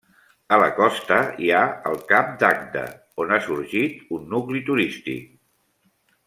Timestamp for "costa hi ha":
0.77-1.59